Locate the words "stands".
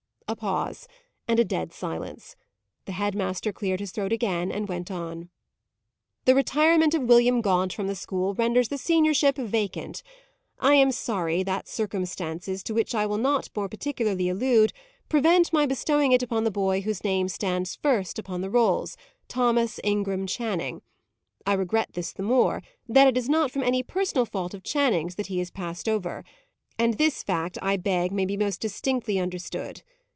17.27-17.75